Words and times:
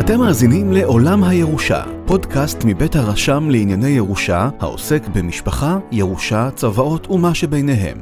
אתם 0.00 0.18
מאזינים 0.20 0.72
לעולם 0.72 1.24
הירושה, 1.24 1.82
פודקאסט 2.06 2.58
מבית 2.64 2.96
הרשם 2.96 3.50
לענייני 3.50 3.88
ירושה, 3.88 4.48
העוסק 4.60 5.02
במשפחה, 5.14 5.78
ירושה, 5.92 6.50
צוואות 6.54 7.10
ומה 7.10 7.34
שביניהם. 7.34 7.98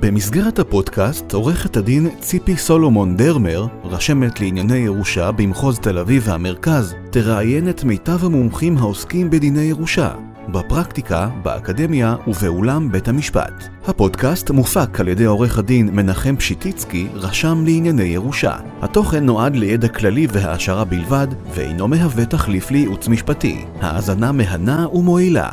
במסגרת 0.00 0.58
הפודקאסט, 0.58 1.32
עורכת 1.32 1.76
הדין 1.76 2.08
ציפי 2.20 2.56
סולומון 2.56 3.16
דרמר, 3.16 3.66
רשמת 3.84 4.40
לענייני 4.40 4.78
ירושה 4.78 5.32
במחוז 5.32 5.78
תל 5.78 5.98
אביב 5.98 6.22
והמרכז, 6.26 6.94
תראיין 7.10 7.68
את 7.68 7.84
מיטב 7.84 8.24
המומחים 8.24 8.78
העוסקים 8.78 9.30
בדיני 9.30 9.62
ירושה, 9.62 10.10
בפרקטיקה, 10.48 11.28
באקדמיה 11.42 12.16
ובאולם 12.26 12.92
בית 12.92 13.08
המשפט. 13.08 13.52
הפודקאסט 13.86 14.50
מופק 14.50 15.00
על 15.00 15.08
ידי 15.08 15.24
עורך 15.24 15.58
הדין 15.58 15.88
מנחם 15.92 16.36
פשיטיצקי, 16.36 17.06
רשם 17.14 17.64
לענייני 17.64 18.02
ירושה. 18.02 18.56
התוכן 18.80 19.24
נועד 19.24 19.56
לידע 19.56 19.88
כללי 19.88 20.26
והעשרה 20.32 20.84
בלבד, 20.84 21.26
ואינו 21.54 21.88
מהווה 21.88 22.26
תחליף 22.26 22.70
לייעוץ 22.70 23.08
משפטי. 23.08 23.64
האזנה 23.80 24.32
מהנה 24.32 24.88
ומועילה. 24.92 25.50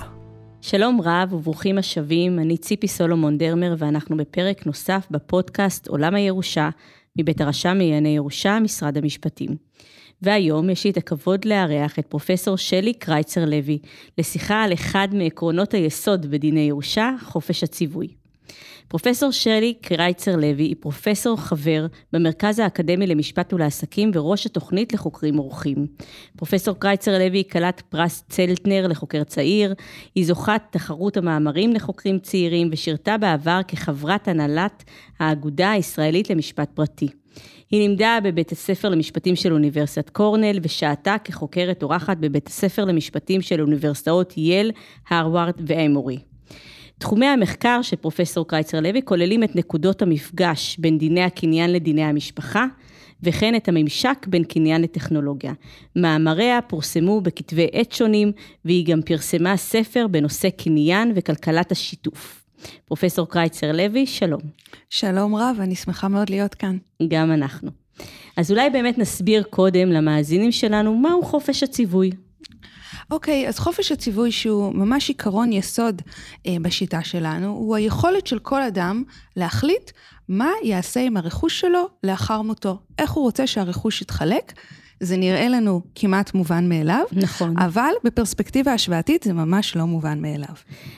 שלום 0.62 1.02
רב 1.04 1.34
וברוכים 1.34 1.78
השבים, 1.78 2.40
אני 2.40 2.58
ציפי 2.58 2.88
סולומון 2.88 3.38
דרמר 3.38 3.76
ואנחנו 3.78 4.18
בפרק 4.18 4.66
נוסף 4.66 5.08
בפודקאסט 5.12 5.88
עולם 5.88 6.16
הירושה 6.16 6.70
מבית 7.20 7.42
הרשם 7.42 7.78
לענייני 7.78 8.16
ירושה, 8.16 8.60
משרד 8.60 8.98
המשפטים. 8.98 9.50
והיום 10.24 10.70
יש 10.70 10.84
לי 10.84 10.92
את 10.92 10.98
הכבוד 10.98 11.46
לארח 11.46 12.00
את 12.00 12.08
פרופסור 12.08 12.58
שלי 12.58 12.94
קרייצר 12.94 13.46
לוי, 13.46 13.80
לשיחה 14.18 14.64
על 14.64 14.74
אחד 14.74 15.08
מעקרונות 15.12 15.74
היסוד 15.74 16.32
בדיני 16.32 16.60
ירושה, 16.60 17.12
חופש 17.22 17.64
הציווי. 17.64 18.08
פרופסור 18.88 19.32
שלי 19.32 19.74
קרייצר 19.82 20.36
לוי 20.36 20.64
היא 20.64 20.76
פרופסור 20.80 21.38
חבר 21.38 21.86
במרכז 22.14 22.60
האקדמי 22.60 23.08
למשפט 23.08 23.54
ולעסקים 23.54 24.12
וראש 24.14 24.46
התוכנית 24.46 24.94
לחוקרים 24.94 25.40
אורחים. 25.40 25.88
פרופסור 26.38 26.76
קרייצר 26.80 27.18
לוי 27.18 27.38
היא 27.38 27.50
כלת 27.52 27.82
פרס 27.90 28.24
צלטנר 28.30 28.88
לחוקר 28.88 29.24
צעיר, 29.24 29.74
היא 30.16 30.26
זוכת 30.26 30.62
תחרות 30.70 31.18
המאמרים 31.18 31.74
לחוקרים 31.74 32.20
צעירים 32.20 32.70
ושירתה 32.72 33.18
בעבר 33.18 33.60
כחברת 33.68 34.28
הנהלת 34.28 34.84
האגודה 35.20 35.72
הישראלית 35.72 36.30
למשפט 36.30 36.70
פרטי. 36.74 37.23
היא 37.74 37.82
לימדה 37.82 38.18
בבית 38.24 38.52
הספר 38.52 38.90
למשפטים 38.90 39.36
של 39.36 39.54
אוניברסיטת 39.54 40.10
קורנל 40.10 40.60
ושהתה 40.62 41.16
כחוקרת 41.24 41.84
אורחת 41.84 42.18
בבית 42.18 42.48
הספר 42.48 42.86
למשפטים 42.86 43.42
של 43.42 43.62
אוניברסיטאות 43.62 44.34
יל, 44.38 44.72
הרווארד 45.10 45.54
ואמורי. 45.68 46.18
תחומי 46.98 47.26
המחקר 47.26 47.82
של 47.82 47.96
פרופסור 47.96 48.48
קרייצר 48.48 48.80
לוי 48.80 49.02
כוללים 49.06 49.44
את 49.44 49.56
נקודות 49.56 50.02
המפגש 50.02 50.78
בין 50.80 50.98
דיני 50.98 51.24
הקניין 51.24 51.74
לדיני 51.74 52.04
המשפחה, 52.04 52.66
וכן 53.24 53.56
את 53.56 53.68
הממשק 53.68 54.26
בין 54.28 54.44
קניין 54.44 54.82
לטכנולוגיה. 54.82 55.54
מאמריה 55.96 56.62
פורסמו 56.62 57.22
בכתבי 57.22 57.68
עת 57.72 57.92
שונים, 57.92 58.32
והיא 58.66 58.86
גם 58.86 59.02
פרסמה 59.02 59.58
ספר 59.58 60.08
בנושא 60.12 60.50
קניין 60.50 61.12
וכלכלת 61.16 61.72
השיתוף. 61.72 62.43
פרופסור 62.86 63.30
קרייצר 63.30 63.72
לוי, 63.72 64.06
שלום. 64.06 64.42
שלום 64.90 65.36
רב, 65.36 65.58
אני 65.60 65.76
שמחה 65.76 66.08
מאוד 66.08 66.30
להיות 66.30 66.56
כאן. 66.56 66.78
גם 67.08 67.32
אנחנו. 67.32 67.72
אז 68.38 68.52
אולי 68.52 68.70
באמת 68.70 68.98
נסביר 68.98 69.44
קודם 69.44 69.90
למאזינים 69.90 70.52
שלנו 70.52 70.96
מהו 70.96 71.24
חופש 71.24 71.64
הציווי. 71.64 72.12
אוקיי, 73.12 73.46
okay, 73.46 73.50
אז 73.50 73.60
חופש 73.60 73.92
הציווי 73.92 74.32
שהוא 74.32 74.76
ממש 74.76 75.10
עיקרון 75.10 75.54
יסוד 75.54 76.02
אה, 76.48 76.56
בשיטה 76.62 77.04
שלנו, 77.04 77.48
הוא 77.48 77.76
היכולת 77.76 78.28
של 78.28 78.40
כל 78.40 78.62
אדם 78.62 79.04
להחליט 79.36 79.92
מה 80.30 80.50
יעשה 80.64 81.00
עם 81.00 81.18
הרכוש 81.18 81.60
שלו 81.60 81.88
לאחר 82.04 82.42
מותו. 82.42 82.80
איך 83.00 83.12
הוא 83.12 83.24
רוצה 83.24 83.48
שהרכוש 83.48 84.02
יתחלק. 84.02 84.54
זה 85.00 85.18
נראה 85.18 85.50
לנו 85.50 85.82
כמעט 85.96 86.34
מובן 86.34 86.70
מאליו, 86.70 87.04
נכון. 87.12 87.58
אבל 87.58 87.92
בפרספקטיבה 88.04 88.74
השוואתית 88.74 89.24
זה 89.24 89.34
ממש 89.34 89.76
לא 89.76 89.86
מובן 89.86 90.22
מאליו. 90.22 90.56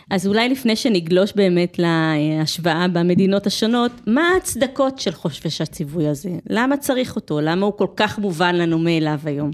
אז 0.09 0.27
אולי 0.27 0.49
לפני 0.49 0.75
שנגלוש 0.75 1.33
באמת 1.35 1.79
להשוואה 1.79 2.87
במדינות 2.87 3.47
השונות, 3.47 3.91
מה 4.07 4.29
ההצדקות 4.33 4.99
של 4.99 5.11
חופש 5.11 5.61
הציווי 5.61 6.07
הזה? 6.07 6.29
למה 6.49 6.77
צריך 6.77 7.15
אותו? 7.15 7.41
למה 7.41 7.65
הוא 7.65 7.77
כל 7.77 7.87
כך 7.95 8.19
מובן 8.19 8.55
לנו 8.55 8.79
מאליו 8.79 9.19
היום? 9.25 9.51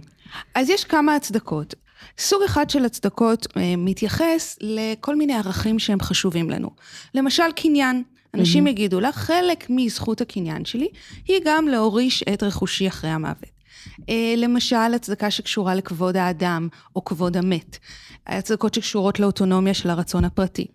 אז 0.56 0.70
יש 0.70 0.84
כמה 0.84 1.16
הצדקות. 1.16 1.76
סוג 2.18 2.44
אחד 2.44 2.70
של 2.70 2.86
הצדקות 2.86 3.48
אה, 3.58 3.76
מתייחס 3.78 4.58
לכל 4.62 5.16
מיני 5.16 5.34
ערכים 5.34 5.80
שהם 5.80 6.00
חשובים 6.00 6.50
לנו. 6.50 6.70
למשל, 7.16 7.52
קניין. 7.56 8.04
אנשים 8.34 8.68
mm-hmm. 8.68 8.70
יגידו 8.70 9.00
לך, 9.00 9.16
חלק 9.16 9.66
מזכות 9.70 10.22
הקניין 10.22 10.66
שלי 10.66 10.88
היא 11.28 11.40
גם 11.46 11.68
להוריש 11.68 12.24
את 12.34 12.44
רכושי 12.44 12.88
אחרי 12.88 13.10
המוות. 13.10 13.61
אה, 14.10 14.34
למשל, 14.38 14.76
הצדקה 14.96 15.32
שקשורה 15.32 15.76
לכבוד 15.76 16.18
האדם 16.18 16.68
או 16.96 17.06
כבוד 17.06 17.38
המת. 17.38 17.78
הצדקות 18.28 18.74
שקשורות 18.74 19.20
לאוטונומיה 19.20 19.74
של 19.74 19.90
הרצון 19.90 20.26
הפרטי. 20.26 20.68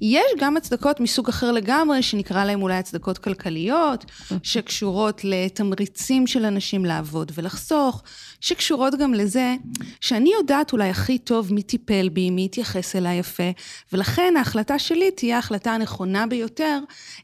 יש 0.00 0.24
גם 0.38 0.56
הצדקות 0.56 1.00
מסוג 1.00 1.28
אחר 1.28 1.52
לגמרי, 1.52 2.02
שנקרא 2.02 2.44
להם 2.44 2.62
אולי 2.62 2.74
הצדקות 2.74 3.18
כלכליות, 3.18 4.04
שקשורות 4.42 5.20
לתמריצים 5.24 6.26
של 6.26 6.44
אנשים 6.44 6.84
לעבוד 6.84 7.32
ולחסוך, 7.34 8.02
שקשורות 8.40 8.94
גם 8.98 9.14
לזה 9.14 9.54
שאני 10.00 10.32
יודעת 10.40 10.72
אולי 10.72 10.88
הכי 10.88 11.18
טוב 11.18 11.52
מי 11.52 11.62
טיפל 11.62 12.08
בי, 12.08 12.30
מי 12.30 12.44
התייחס 12.44 12.96
אליי 12.96 13.18
יפה, 13.18 13.50
ולכן 13.92 14.34
ההחלטה 14.38 14.78
שלי 14.78 15.10
תהיה 15.10 15.36
ההחלטה 15.36 15.72
הנכונה 15.72 16.26
ביותר 16.26 16.78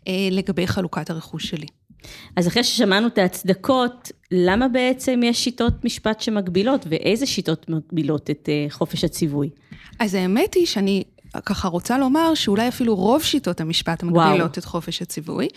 אה, 0.09 0.29
לגבי 0.31 0.67
חלוקת 0.67 1.11
הרכוש 1.11 1.47
שלי. 1.47 1.67
אז 2.37 2.49
אחרי 2.49 2.65
ששמענו 2.65 3.07
את 3.07 3.19
ההצדקות, 3.19 4.13
למה 4.31 4.69
בעצם 4.69 5.21
יש 5.25 5.45
שיטות 5.45 5.85
משפט 5.85 6.21
שמגבילות, 6.21 6.87
ואיזה 6.89 7.27
שיטות 7.27 7.69
מגבילות 7.69 8.31
את 8.31 8.49
אה, 8.49 8.67
חופש 8.71 9.05
הציווי? 9.05 9.51
אז 9.99 10.15
האמת 10.15 10.55
היא 10.55 10.67
שאני 10.67 11.05
ככה 11.41 11.69
רוצה 11.69 11.99
לומר 11.99 12.35
שאולי 12.35 12.69
אפילו 12.69 12.95
רוב 12.95 13.23
שיטות 13.23 13.61
המשפט 13.61 14.03
מגבילות. 14.03 14.59
את 14.59 14.65
חופש 14.65 15.03
הציווי. 15.03 15.49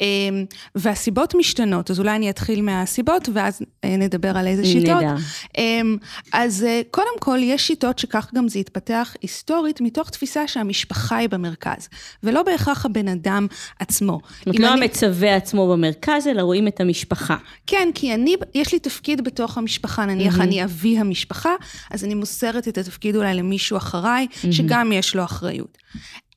אמ, 0.00 0.44
והסיבות 0.74 1.34
משתנות, 1.34 1.90
אז 1.90 1.98
אולי 1.98 2.16
אני 2.16 2.30
אתחיל 2.30 2.62
מהסיבות 2.62 3.28
ואז 3.32 3.62
אה, 3.84 3.96
נדבר 3.96 4.36
על 4.36 4.46
איזה 4.46 4.64
שיטות. 4.64 4.96
נדע. 4.96 5.14
אמ, 5.58 5.96
אז 6.32 6.64
אה, 6.64 6.80
קודם 6.90 7.18
כל, 7.20 7.38
יש 7.42 7.66
שיטות 7.66 7.98
שכך 7.98 8.30
גם 8.34 8.48
זה 8.48 8.58
התפתח 8.58 9.14
היסטורית, 9.22 9.80
מתוך 9.80 10.10
תפיסה 10.10 10.48
שהמשפחה 10.48 11.16
היא 11.16 11.28
במרכז, 11.28 11.88
ולא 12.22 12.42
בהכרח 12.42 12.86
הבן 12.86 13.08
אדם 13.08 13.46
עצמו. 13.78 14.20
זאת 14.38 14.46
אומרת, 14.46 14.60
לא 14.60 14.74
אני... 14.74 14.82
המצווה 14.82 15.36
עצמו 15.36 15.68
במרכז, 15.72 16.26
אלא 16.26 16.42
רואים 16.42 16.68
את 16.68 16.80
המשפחה. 16.80 17.36
כן, 17.66 17.88
כי 17.94 18.14
אני, 18.14 18.36
יש 18.54 18.72
לי 18.72 18.78
תפקיד 18.78 19.24
בתוך 19.24 19.58
המשפחה, 19.58 20.06
נניח 20.06 20.38
mm-hmm. 20.38 20.42
אני 20.42 20.64
אבי 20.64 20.98
המשפחה, 20.98 21.54
אז 21.90 22.04
אני 22.04 22.14
מוסרת 22.14 22.68
את 22.68 22.78
התפקיד 22.78 23.16
אולי 23.16 23.34
למישהו 23.34 23.76
אחריי, 23.76 24.26
mm-hmm. 24.30 24.52
שגם 24.52 24.92
יש 24.92 25.16
לו 25.18 25.24
אחריות. 25.24 25.78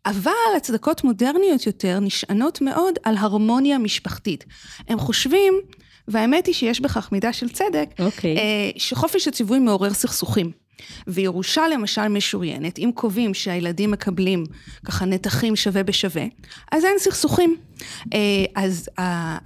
אבל 0.06 0.32
הצדקות 0.58 1.04
מודרניות 1.04 1.66
יותר 1.66 2.00
נשענות 2.00 2.62
מאוד 2.62 2.94
על 3.04 3.18
הרמוניה 3.18 3.78
משפחתית. 3.78 4.46
הם 4.88 5.00
חושבים, 5.00 5.54
והאמת 6.08 6.46
היא 6.46 6.56
שיש 6.56 6.82
בכך 6.82 7.12
מידה 7.12 7.34
של 7.34 7.50
צדק, 7.50 7.90
okay. 8.00 8.04
אוקיי. 8.04 8.38
אה, 8.38 8.70
שחופש 8.78 9.28
הציווי 9.28 9.60
מעורר 9.60 9.94
סכסוכים. 9.94 10.52
וירושה 11.08 11.68
למשל 11.68 12.08
משוריינת, 12.08 12.80
אם 12.80 12.92
קובעים 12.96 13.34
שהילדים 13.34 13.92
מקבלים 13.92 14.46
ככה 14.86 15.06
נתחים 15.06 15.56
שווה 15.56 15.84
בשווה, 15.84 16.24
אז 16.72 16.86
אין 16.86 17.00
סכסוכים. 17.00 17.56
אה, 18.14 18.46
אז 18.56 18.90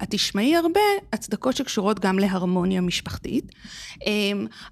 את 0.02 0.10
תשמעי 0.10 0.56
הרבה 0.56 0.80
הצדקות 1.12 1.56
שקשורות 1.56 2.00
גם 2.00 2.18
להרמוניה 2.18 2.80
משפחתית. 2.80 3.52
אה, 4.06 4.12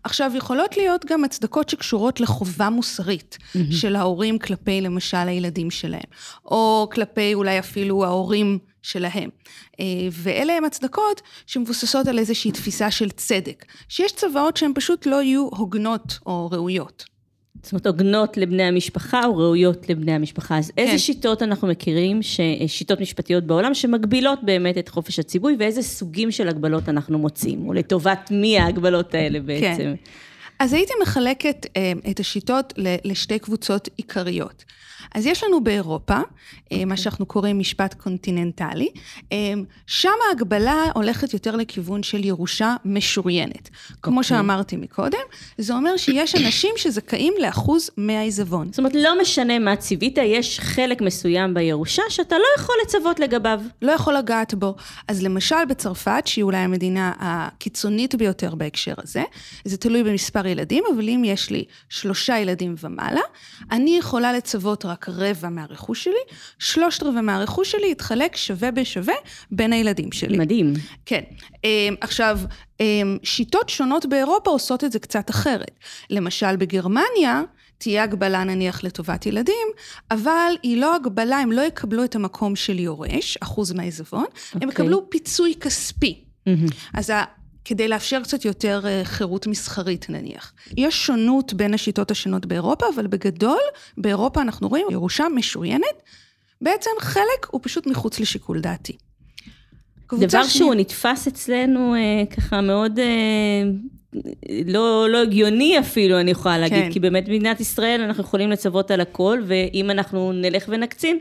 עכשיו, 0.05 0.33
יכולות 0.35 0.77
להיות 0.77 1.05
גם 1.05 1.25
הצדקות 1.25 1.69
שקשורות 1.69 2.21
לחובה 2.21 2.71
מוסרית 2.71 3.39
mm-hmm. 3.41 3.59
של 3.71 3.97
ההורים 3.97 4.39
כלפי 4.39 4.81
למשל 4.81 5.17
הילדים 5.17 5.71
שלהם, 5.71 6.01
או 6.45 6.89
כלפי 6.93 7.35
אולי 7.35 7.59
אפילו 7.59 8.05
ההורים 8.05 8.59
שלהם. 8.85 9.31
אה, 9.81 9.85
ואלה 10.13 10.57
הן 10.57 10.65
הצדקות 10.65 11.23
שמבוססות 11.47 12.07
על 12.07 12.19
איזושהי 12.19 12.53
תפיסה 12.53 12.91
של 12.91 13.11
צדק, 13.11 13.65
שיש 13.89 14.13
צוואות 14.13 14.57
שהן 14.57 14.73
פשוט 14.75 15.07
לא 15.07 15.23
יהיו 15.23 15.49
הוגנות 15.49 16.19
או 16.27 16.49
ראויות. 16.53 17.05
זאת 17.63 17.73
אומרת, 17.73 17.87
הוגנות 17.87 18.37
לבני 18.37 18.63
המשפחה 18.63 19.25
או 19.27 19.37
ראויות 19.37 19.89
לבני 19.89 20.13
המשפחה. 20.13 20.59
אז 20.59 20.71
כן. 20.71 20.83
איזה 20.83 20.99
שיטות 20.99 21.43
אנחנו 21.43 21.69
מכירים, 21.69 22.23
ש... 22.23 22.41
שיטות 22.67 23.01
משפטיות 23.01 23.45
בעולם, 23.45 23.75
שמגבילות 23.75 24.39
באמת 24.43 24.79
את 24.79 24.89
חופש 24.89 25.19
הציווי, 25.19 25.57
ואיזה 25.59 25.83
סוגים 25.83 26.31
של 26.31 26.49
הגבלות 26.49 26.89
אנחנו 26.89 27.19
מוצאים, 27.19 27.69
או 27.69 27.73
לטובת 27.73 28.29
מי 28.31 28.59
ההגבלות 28.59 29.15
האלה 29.15 29.41
בעצם? 29.41 29.77
כן. 29.77 29.95
אז 30.59 30.73
הייתי 30.73 30.93
מחלקת 31.03 31.67
אה, 31.77 31.93
את 32.11 32.21
השיטות 32.21 32.73
לשתי 33.05 33.39
קבוצות 33.39 33.89
עיקריות. 33.97 34.65
אז 35.15 35.27
יש 35.27 35.45
לנו 35.45 35.65
באירופה, 35.65 36.17
okay. 36.17 36.73
אה, 36.73 36.79
מה 36.79 36.83
אוקיי. 36.83 36.97
שאנחנו 36.97 37.27
קוראים 37.27 37.59
משפט 37.59 37.95
קונטיננטלי, 37.95 38.89
אה, 39.33 39.53
שם 39.87 40.09
ההגבלה 40.29 40.85
הולכת 40.95 41.33
יותר 41.33 41.57
לכיוון 41.57 42.03
של 42.03 42.25
ירושה 42.25 42.77
משוריינת. 42.85 43.69
Okay. 43.69 43.95
כמו 44.03 44.21
אוקיי. 44.21 44.29
שאמרתי 44.29 44.77
מקודם, 44.77 45.19
זה 45.59 45.75
אומר 45.75 45.97
שיש 45.97 46.35
אנשים 46.35 46.71
שזכאים 46.77 47.35
לאחוז 47.39 47.91
מהעיזבון. 47.97 48.69
זאת 48.71 48.79
אומרת, 48.79 48.95
לא 48.95 49.21
משנה 49.21 49.59
מה 49.59 49.77
ציווית, 49.77 50.19
יש 50.19 50.61
חלק 50.61 51.01
מסוים 51.01 51.55
בירושה 51.55 52.03
שאתה 52.09 52.39
לא 52.39 52.45
יכול 52.59 52.75
לצוות 52.85 53.21
לגביו. 53.21 53.61
לא 53.83 53.93
יכול 53.93 54.15
לגעת 54.15 54.55
בו. 54.55 54.75
אז 55.09 55.23
למשל 55.23 55.65
בצרפת, 55.69 56.23
שהיא 56.27 56.43
אולי 56.43 56.57
המדינה 56.57 57.13
הקיצונית 57.19 58.15
ביותר 58.15 58.55
בהקשר 58.55 58.95
הזה, 58.99 59.23
זה 59.65 59.77
תלוי 59.77 60.03
במספר 60.03 60.44
ילדים, 60.49 60.85
אבל 60.95 61.09
אם 61.09 61.23
יש 61.25 61.51
לי 61.51 61.65
שלושה 61.89 62.39
ילדים 62.39 62.75
ומעלה, 62.81 63.21
אני 63.71 63.97
יכולה 63.99 64.33
לצוות 64.33 64.85
רק 64.85 65.09
רבע 65.09 65.49
מהרכוש 65.49 66.05
שלי, 66.05 66.15
שלושת 66.59 67.03
רבע 67.03 67.21
מהרכוש 67.21 67.71
שלי 67.71 67.91
יתחלק 67.91 68.37
שווה 68.37 68.71
בשווה 68.71 69.15
בין 69.51 69.73
הילדים 69.73 70.13
שלי. 70.13 70.39
מדהים. 70.39 70.75
כן. 71.07 71.23
אמ, 71.65 71.95
עכשיו, 72.01 72.41
אמ, 72.81 73.19
שיטות 73.23 73.69
שונות 73.69 74.07
באירופה 74.07 74.51
עושות 74.51 74.85
את 74.85 74.93
זה 74.93 74.99
קצת 74.99 75.31
אחרת. 75.31 75.71
למשל, 76.11 76.57
בגרמניה, 76.57 77.43
תהיה 77.79 78.03
הגבלה 78.03 78.45
נניח 78.45 78.85
לטובת 78.85 79.27
ילדים, 79.27 79.67
אבל 80.11 80.53
היא 80.63 80.77
לא 80.77 80.95
הגבלה, 80.95 81.39
הם 81.39 81.53
לא 81.53 81.63
יקבלו 81.63 82.05
את 82.05 82.15
המקום 82.15 82.57
של 82.57 82.79
יורש, 82.79 83.39
אחוז 83.41 83.73
מהעיזבון, 83.73 84.25
okay. 84.25 84.49
הם 84.53 84.55
אוקיי. 84.55 84.69
יקבלו 84.69 85.11
פיצוי 85.11 85.55
כספי. 85.61 86.25
Mm-hmm. 86.49 86.75
אז 86.95 87.13
כדי 87.65 87.89
לאפשר 87.89 88.21
קצת 88.23 88.45
יותר 88.45 88.81
אה, 88.85 89.01
חירות 89.05 89.47
מסחרית 89.47 90.07
נניח. 90.11 90.53
יש 90.77 91.07
שונות 91.07 91.55
בין 91.55 91.75
השיטות 91.75 92.11
השונות 92.11 92.47
באירופה, 92.47 92.87
אבל 92.95 93.07
בגדול, 93.07 93.61
באירופה 93.99 94.43
אנחנו 94.43 94.69
רואים 94.69 94.87
ירושה 94.91 95.25
משוריינת, 95.35 96.03
בעצם 96.61 96.91
חלק 97.01 97.47
הוא 97.51 97.61
פשוט 97.65 97.87
מחוץ 97.87 98.21
לשיקול 98.21 98.61
דעתי. 98.61 98.97
דבר 100.13 100.43
שני... 100.43 100.51
שהוא 100.51 100.75
נתפס 100.75 101.27
אצלנו 101.27 101.95
אה, 101.95 102.27
ככה 102.37 102.61
מאוד 102.61 102.99
אה, 102.99 103.05
לא, 104.67 105.09
לא 105.11 105.23
הגיוני 105.23 105.79
אפילו, 105.79 106.21
אני 106.21 106.31
יכולה 106.31 106.59
להגיד, 106.59 106.85
כן. 106.85 106.93
כי 106.93 107.01
באמת 107.01 107.29
במדינת 107.29 107.61
ישראל 107.61 108.01
אנחנו 108.01 108.23
יכולים 108.23 108.51
לצוות 108.51 108.91
על 108.91 109.01
הכל, 109.01 109.43
ואם 109.47 109.91
אנחנו 109.91 110.33
נלך 110.33 110.65
ונקצין, 110.69 111.19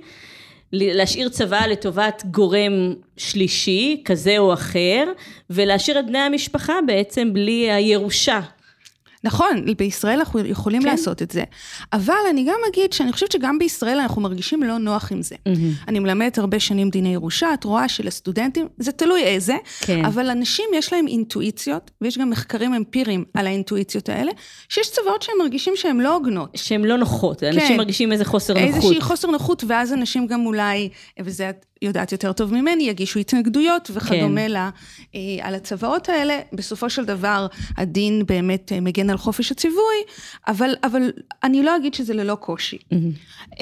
להשאיר 0.73 1.29
צבא 1.29 1.65
לטובת 1.65 2.23
גורם 2.31 2.93
שלישי, 3.17 4.01
כזה 4.05 4.37
או 4.37 4.53
אחר, 4.53 5.11
ולהשאיר 5.49 5.99
את 5.99 6.05
בני 6.07 6.17
המשפחה 6.19 6.73
בעצם 6.87 7.33
בלי 7.33 7.71
הירושה. 7.71 8.39
נכון, 9.23 9.65
בישראל 9.77 10.19
אנחנו 10.19 10.39
יכולים 10.39 10.81
כן. 10.81 10.89
לעשות 10.89 11.21
את 11.21 11.31
זה. 11.31 11.43
אבל 11.93 12.13
אני 12.29 12.43
גם 12.43 12.59
אגיד 12.69 12.93
שאני 12.93 13.11
חושבת 13.11 13.31
שגם 13.31 13.59
בישראל 13.59 13.99
אנחנו 13.99 14.21
מרגישים 14.21 14.63
לא 14.63 14.77
נוח 14.77 15.11
עם 15.11 15.21
זה. 15.21 15.35
Mm-hmm. 15.35 15.87
אני 15.87 15.99
מלמדת 15.99 16.37
הרבה 16.37 16.59
שנים 16.59 16.89
דיני 16.89 17.13
ירושה, 17.13 17.53
את 17.53 17.63
רואה 17.63 17.89
שלסטודנטים, 17.89 18.67
זה 18.77 18.91
תלוי 18.91 19.23
איזה, 19.23 19.55
כן. 19.81 20.05
אבל 20.05 20.29
אנשים 20.29 20.65
יש 20.73 20.93
להם 20.93 21.07
אינטואיציות, 21.07 21.91
ויש 22.01 22.17
גם 22.17 22.29
מחקרים 22.29 22.73
אמפיריים 22.73 23.25
על 23.33 23.47
האינטואיציות 23.47 24.09
האלה, 24.09 24.31
שיש 24.69 24.91
צוואות 24.91 25.21
שהם 25.21 25.35
מרגישים 25.39 25.73
שהן 25.75 25.99
לא 25.99 26.13
הוגנות. 26.13 26.49
שהן 26.55 26.85
לא 26.85 26.97
נוחות, 26.97 27.39
כן. 27.39 27.47
אנשים 27.53 27.77
מרגישים 27.77 28.11
איזה 28.11 28.25
חוסר 28.25 28.53
נוחות. 28.53 28.75
איזושהי 28.75 29.01
חוסר 29.01 29.31
נוחות, 29.31 29.63
ואז 29.67 29.93
אנשים 29.93 30.27
גם 30.27 30.45
אולי, 30.45 30.89
וזה 31.19 31.51
יודעת 31.83 32.11
יותר 32.11 32.33
טוב 32.33 32.53
ממני, 32.53 32.83
יגישו 32.83 33.19
התנגדויות 33.19 33.91
וכדומה 33.93 34.41
כן. 34.41 34.51
לה 34.51 34.69
אה, 35.15 35.19
על 35.41 35.55
הצוואות 35.55 36.09
האלה. 36.09 36.39
בסופו 36.53 36.89
של 36.89 37.05
דבר, 37.05 37.47
הדין 37.77 38.25
באמת 38.25 38.71
אה, 38.71 38.79
מגן 38.79 39.09
על 39.09 39.17
חופש 39.17 39.51
הציווי, 39.51 40.03
אבל, 40.47 40.75
אבל 40.83 41.11
אני 41.43 41.63
לא 41.63 41.75
אגיד 41.75 41.93
שזה 41.93 42.13
ללא 42.13 42.35
קושי. 42.35 42.77
Mm-hmm. 42.77 43.57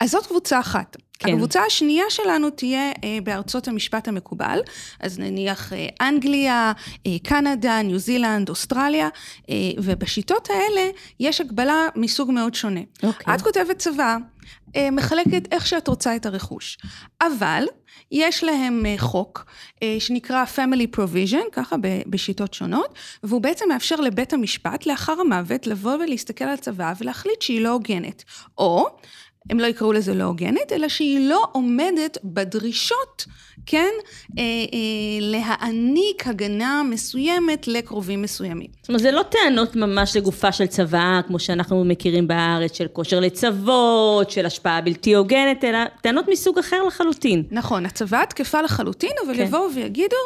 אז 0.00 0.10
זאת 0.10 0.26
קבוצה 0.26 0.60
אחת. 0.60 0.96
כן. 1.20 1.34
הקבוצה 1.34 1.62
השנייה 1.62 2.04
שלנו 2.08 2.50
תהיה 2.50 2.92
אה, 3.04 3.18
בארצות 3.24 3.68
המשפט 3.68 4.08
המקובל, 4.08 4.60
אז 5.00 5.18
נניח 5.18 5.72
אה, 5.72 5.86
אנגליה, 6.00 6.72
אה, 7.06 7.16
קנדה, 7.22 7.82
ניו 7.82 7.98
זילנד, 7.98 8.48
אוסטרליה, 8.48 9.08
אה, 9.50 9.54
ובשיטות 9.78 10.48
האלה 10.50 10.90
יש 11.20 11.40
הגבלה 11.40 11.88
מסוג 11.96 12.30
מאוד 12.30 12.54
שונה. 12.54 12.80
אוקיי. 13.02 13.34
את 13.34 13.42
כותבת 13.42 13.78
צבא, 13.78 14.02
אה, 14.02 14.16
מחלקת 14.92 15.52
איך 15.52 15.66
שאת 15.66 15.88
רוצה 15.88 16.16
את 16.16 16.26
הרכוש. 16.26 16.78
אבל 17.20 17.64
יש 18.12 18.44
להם 18.44 18.86
אה, 18.86 18.94
חוק 18.98 19.46
אה, 19.82 19.96
שנקרא 19.98 20.44
Family 20.56 20.96
Provision, 20.96 21.50
ככה 21.52 21.76
בשיטות 22.06 22.54
שונות, 22.54 22.94
והוא 23.22 23.40
בעצם 23.40 23.64
מאפשר 23.68 23.96
לבית 23.96 24.32
המשפט 24.32 24.86
לאחר 24.86 25.20
המוות 25.20 25.66
לבוא 25.66 25.94
ולהסתכל 25.94 26.44
על 26.44 26.54
הצבא 26.54 26.92
ולהחליט 26.98 27.42
שהיא 27.42 27.60
לא 27.60 27.68
הוגנת. 27.68 28.24
או 28.58 28.86
הם 29.50 29.60
לא 29.60 29.66
יקראו 29.66 29.92
לזה 29.92 30.14
לא 30.14 30.24
הוגנת, 30.24 30.72
אלא 30.72 30.88
שהיא 30.88 31.28
לא 31.28 31.44
עומדת 31.52 32.18
בדרישות, 32.24 33.26
כן, 33.66 33.90
אה, 34.38 34.42
אה, 34.42 34.78
להעניק 35.20 36.26
הגנה 36.26 36.82
מסוימת 36.90 37.68
לקרובים 37.68 38.22
מסוימים. 38.22 38.66
זאת 38.80 38.88
אומרת, 38.88 39.02
זה 39.02 39.10
לא 39.10 39.22
טענות 39.22 39.76
ממש 39.76 40.16
לגופה 40.16 40.52
של 40.52 40.66
צבא, 40.66 41.20
כמו 41.26 41.38
שאנחנו 41.38 41.84
מכירים 41.84 42.28
בארץ, 42.28 42.76
של 42.76 42.88
כושר 42.88 43.20
לצוות, 43.20 44.30
של 44.30 44.46
השפעה 44.46 44.80
בלתי 44.80 45.14
הוגנת, 45.14 45.64
אלא 45.64 45.78
טענות 46.02 46.24
מסוג 46.28 46.58
אחר 46.58 46.82
לחלוטין. 46.82 47.42
נכון, 47.50 47.86
הצבא 47.86 48.24
תקפה 48.24 48.62
לחלוטין, 48.62 49.12
אבל 49.26 49.34
כן. 49.34 49.42
יבואו 49.42 49.74
ויגידו, 49.74 50.16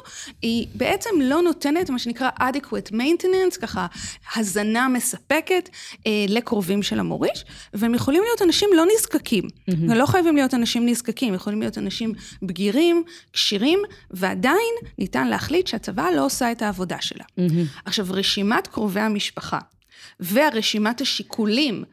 היא 0.43 0.67
בעצם 0.75 1.11
לא 1.23 1.43
נותנת 1.43 1.91
מה 1.91 1.99
שנקרא 1.99 2.31
adequate 2.39 2.93
maintenance, 2.93 3.61
ככה 3.61 3.87
הזנה 4.37 4.89
מספקת 4.89 5.69
אה, 6.07 6.13
לקרובים 6.29 6.83
של 6.83 7.01
המוריש, 7.01 7.45
והם 7.75 7.95
יכולים 7.95 8.23
להיות 8.23 8.43
אנשים 8.43 8.69
לא 8.77 8.85
נזכרים. 8.85 9.04
נזקקים. 9.05 9.45
Mm-hmm. 9.45 9.95
לא 9.95 10.07
חייבים 10.07 10.37
להיות 10.37 10.55
אנשים 10.55 10.89
נזקקים, 10.89 11.35
יכולים 11.35 11.61
להיות 11.61 11.79
אנשים 11.79 12.13
בגירים, 12.43 13.03
כשירים, 13.33 13.79
ועדיין 14.11 14.75
ניתן 14.99 15.29
להחליט 15.29 15.67
שהצבא 15.67 16.07
לא 16.17 16.25
עושה 16.25 16.53
את 16.53 16.63
העבודה 16.63 16.97
שלה. 17.01 17.25
Mm-hmm. 17.25 17.81
עכשיו, 17.85 18.07
רשימת 18.11 18.67
קרובי 18.67 19.01
המשפחה 19.01 19.59
והרשימת 20.21 21.01
השיקולים 21.01 21.85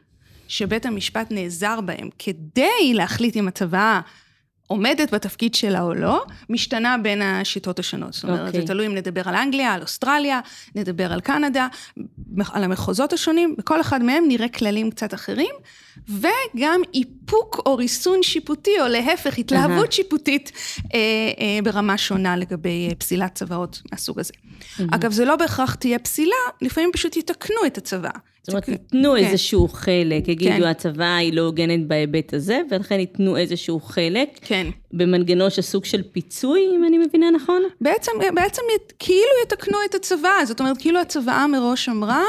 שבית 0.48 0.86
המשפט 0.86 1.26
נעזר 1.30 1.80
בהם 1.80 2.08
כדי 2.18 2.94
להחליט 2.94 3.36
אם 3.36 3.48
הצבא 3.48 4.00
עומדת 4.72 5.14
בתפקיד 5.14 5.54
שלה 5.54 5.82
או 5.82 5.94
לא, 5.94 6.24
משתנה 6.50 6.96
בין 6.98 7.22
השיטות 7.22 7.78
השונות. 7.78 8.12
זאת 8.12 8.24
אומרת, 8.24 8.38
okay. 8.38 8.42
זה 8.42 8.48
אוקיי. 8.48 8.66
תלוי 8.66 8.86
אם 8.86 8.94
נדבר 8.94 9.28
על 9.28 9.34
אנגליה, 9.34 9.72
על 9.74 9.82
אוסטרליה, 9.82 10.40
נדבר 10.74 11.12
על 11.12 11.20
קנדה, 11.20 11.66
על 12.52 12.64
המחוזות 12.64 13.12
השונים, 13.12 13.54
בכל 13.58 13.80
אחד 13.80 14.02
מהם 14.02 14.24
נראה 14.28 14.48
כללים 14.48 14.90
קצת 14.90 15.14
אחרים, 15.14 15.54
וגם 16.08 16.80
איפוק 16.94 17.62
או 17.66 17.76
ריסון 17.76 18.22
שיפוטי, 18.22 18.80
או 18.80 18.88
להפך, 18.88 19.38
התלהבות 19.38 19.88
uh-huh. 19.88 19.94
שיפוטית 19.94 20.52
אה, 20.94 20.98
אה, 21.38 21.58
ברמה 21.64 21.98
שונה 21.98 22.36
לגבי 22.36 22.88
אה, 22.88 22.94
פסילת 22.94 23.34
צוואות 23.34 23.82
מהסוג 23.92 24.18
הזה. 24.18 24.32
Uh-huh. 24.62 24.82
אגב, 24.90 25.12
זה 25.12 25.24
לא 25.24 25.36
בהכרח 25.36 25.74
תהיה 25.74 25.98
פסילה, 25.98 26.36
לפעמים 26.62 26.90
פשוט 26.92 27.16
יתקנו 27.16 27.56
את 27.66 27.78
הצוואה. 27.78 28.12
זאת 28.42 28.48
אומרת, 28.48 28.68
ייתנו 28.68 29.12
כן. 29.12 29.24
איזשהו 29.24 29.68
חלק, 29.68 30.28
יגידו, 30.28 30.56
כן. 30.56 30.62
הצבא 30.62 31.16
היא 31.16 31.32
לא 31.32 31.42
הוגנת 31.42 31.86
בהיבט 31.86 32.34
הזה, 32.34 32.60
ולכן 32.70 33.00
ייתנו 33.00 33.36
איזשהו 33.36 33.80
חלק. 33.80 34.28
כן. 34.40 34.66
במנגנון 34.92 35.50
של 35.50 35.62
סוג 35.62 35.84
של 35.84 36.02
פיצוי, 36.12 36.60
אם 36.76 36.84
אני 36.84 36.98
מבינה 36.98 37.30
נכון? 37.30 37.62
בעצם, 37.80 38.12
בעצם 38.34 38.62
כאילו 38.98 39.32
יתקנו 39.44 39.78
את 39.90 39.94
הצבא, 39.94 40.44
זאת 40.44 40.60
אומרת, 40.60 40.78
כאילו 40.78 41.00
הצבא 41.00 41.46
מראש 41.52 41.88
אמרה, 41.88 42.24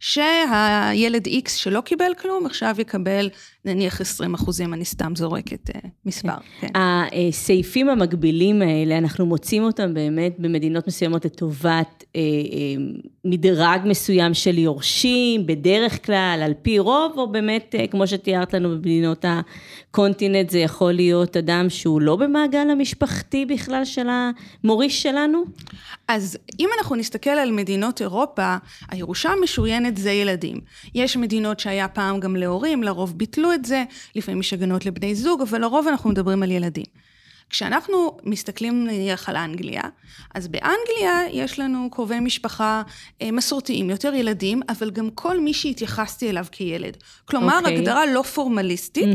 שהילד 0.00 1.26
X 1.26 1.50
שלא 1.50 1.80
קיבל 1.80 2.12
כלום, 2.22 2.46
עכשיו 2.46 2.74
יקבל 2.78 3.30
נניח 3.64 4.00
20 4.00 4.34
אחוזים, 4.34 4.74
אני 4.74 4.84
סתם 4.84 5.12
זורקת 5.16 5.70
uh, 5.70 5.88
מספר. 6.06 6.28
כן. 6.60 6.66
כן. 6.66 6.80
הסעיפים 7.28 7.88
המקבילים 7.88 8.62
האלה, 8.62 8.98
אנחנו 8.98 9.26
מוצאים 9.26 9.62
אותם 9.62 9.94
באמת 9.94 10.34
במדינות 10.38 10.86
מסוימות 10.86 11.24
לטובת 11.24 12.04
אה, 12.16 12.20
אה, 12.20 12.82
מדרג 13.24 13.80
מסוים 13.84 14.34
של 14.34 14.58
יורשים, 14.58 15.46
בדרך 15.46 16.06
כלל, 16.06 16.40
על 16.44 16.52
פי 16.62 16.78
רוב, 16.78 17.12
או 17.16 17.32
באמת, 17.32 17.74
כמו 17.90 18.06
שתיארת 18.06 18.54
לנו 18.54 18.68
במדינות 18.68 19.24
הקונטיננט, 19.28 20.50
זה 20.50 20.58
יכול 20.58 20.92
להיות 20.92 21.36
אדם 21.36 21.66
שהוא 21.68 22.00
לא 22.00 22.16
במעגל 22.16 22.70
המשפחתי 22.70 23.46
בכלל 23.46 23.84
של 23.84 24.06
המוריש 24.64 25.02
שלנו? 25.02 25.44
אז 26.08 26.38
אם 26.60 26.68
אנחנו 26.78 26.96
נסתכל 26.96 27.30
על 27.30 27.50
מדינות 27.50 28.00
אירופה, 28.00 28.56
הירושה 28.90 29.30
המשוריינת 29.30 29.96
זה 29.96 30.10
ילדים. 30.10 30.60
יש 30.94 31.16
מדינות 31.16 31.60
שהיה 31.60 31.88
פעם 31.88 32.20
גם 32.20 32.36
להורים, 32.36 32.82
לרוב 32.82 33.18
ביטלו 33.18 33.49
את 33.52 33.64
זה, 33.64 33.84
לפעמים 34.16 34.40
יש 34.40 34.52
הגנות 34.52 34.86
לבני 34.86 35.14
זוג, 35.14 35.42
אבל 35.42 35.60
לרוב 35.60 35.86
אנחנו 35.88 36.10
מדברים 36.10 36.42
על 36.42 36.50
ילדים. 36.50 37.09
כשאנחנו 37.50 38.16
מסתכלים 38.24 38.84
נניח 38.84 39.28
על 39.28 39.36
אנגליה, 39.36 39.82
אז 40.34 40.48
באנגליה 40.48 41.20
יש 41.32 41.58
לנו 41.58 41.88
קרובי 41.90 42.20
משפחה 42.20 42.82
אה, 43.22 43.30
מסורתיים, 43.30 43.90
יותר 43.90 44.14
ילדים, 44.14 44.60
אבל 44.68 44.90
גם 44.90 45.10
כל 45.10 45.40
מי 45.40 45.54
שהתייחסתי 45.54 46.30
אליו 46.30 46.46
כילד. 46.52 46.96
כלומר, 47.24 47.56
okay. 47.56 47.58
אוקיי. 47.58 47.78
הגדרה 47.78 48.06
לא 48.06 48.22
פורמליסטית. 48.22 49.08